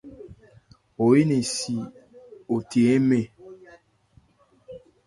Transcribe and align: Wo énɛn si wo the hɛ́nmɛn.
Wo 0.97 1.05
énɛn 1.19 1.43
si 1.55 1.73
wo 2.47 2.55
the 2.69 2.79
hɛ́nmɛn. 2.89 3.25